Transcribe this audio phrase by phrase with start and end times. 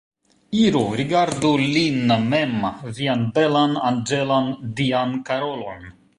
[0.59, 1.99] Iru, rigardu lin
[2.31, 2.57] mem,
[3.01, 5.89] vian belan, anĝelan, dian Karolon!